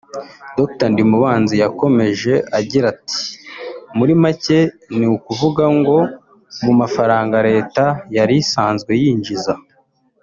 [0.57, 3.19] Dr Ndimubanzi yakomeje agira ati
[3.97, 4.59] “Muri make
[4.97, 5.97] ni ukuvuga ngo
[6.63, 7.83] mu mafaranga leta
[8.17, 9.53] yari isanzwe yinjiza